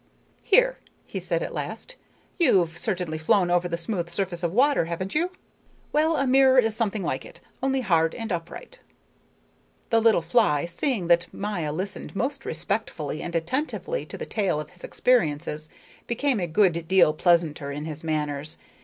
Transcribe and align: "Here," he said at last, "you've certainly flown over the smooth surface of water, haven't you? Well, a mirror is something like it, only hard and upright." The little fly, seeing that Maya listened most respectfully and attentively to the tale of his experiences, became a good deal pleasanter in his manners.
"Here," 0.41 0.77
he 1.05 1.19
said 1.19 1.43
at 1.43 1.53
last, 1.53 1.95
"you've 2.39 2.75
certainly 2.75 3.19
flown 3.19 3.51
over 3.51 3.67
the 3.67 3.77
smooth 3.77 4.09
surface 4.09 4.41
of 4.41 4.51
water, 4.51 4.85
haven't 4.85 5.13
you? 5.13 5.29
Well, 5.91 6.17
a 6.17 6.25
mirror 6.25 6.57
is 6.57 6.75
something 6.75 7.03
like 7.03 7.23
it, 7.23 7.39
only 7.61 7.81
hard 7.81 8.15
and 8.15 8.31
upright." 8.33 8.79
The 9.91 10.01
little 10.01 10.23
fly, 10.23 10.65
seeing 10.65 11.05
that 11.05 11.31
Maya 11.31 11.71
listened 11.71 12.15
most 12.15 12.45
respectfully 12.45 13.21
and 13.21 13.35
attentively 13.35 14.03
to 14.07 14.17
the 14.17 14.25
tale 14.25 14.59
of 14.59 14.71
his 14.71 14.83
experiences, 14.83 15.69
became 16.07 16.39
a 16.39 16.47
good 16.47 16.87
deal 16.87 17.13
pleasanter 17.13 17.69
in 17.71 17.85
his 17.85 18.03
manners. 18.03 18.57